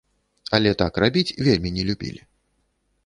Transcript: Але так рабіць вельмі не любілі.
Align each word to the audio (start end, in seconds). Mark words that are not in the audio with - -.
Але 0.57 0.71
так 0.81 0.97
рабіць 1.03 1.35
вельмі 1.49 1.73
не 1.77 1.83
любілі. 1.91 2.21